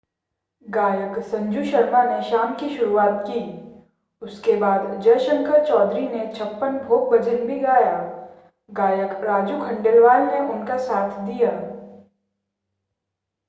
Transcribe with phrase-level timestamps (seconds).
[0.61, 3.41] गायक संजू शर्मा ने शाम की शुरुआत की
[4.21, 7.95] उसके बाद जय शंकर चौधरी ने छप्पन भोग भजन भी गाया
[8.69, 11.51] गायक राजू खंडेलवाल ने उनका साथ दिया